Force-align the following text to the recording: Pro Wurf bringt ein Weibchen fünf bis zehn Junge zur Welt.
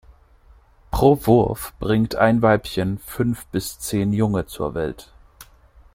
Pro 0.89 1.27
Wurf 1.27 1.75
bringt 1.77 2.15
ein 2.15 2.41
Weibchen 2.41 2.97
fünf 2.97 3.45
bis 3.45 3.77
zehn 3.77 4.13
Junge 4.13 4.47
zur 4.47 4.73
Welt. 4.73 5.11